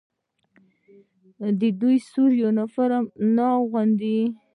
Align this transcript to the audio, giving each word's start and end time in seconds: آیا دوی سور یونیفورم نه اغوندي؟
آیا 1.43 1.71
دوی 1.79 1.97
سور 2.11 2.31
یونیفورم 2.43 3.05
نه 3.35 3.45
اغوندي؟ 3.59 4.19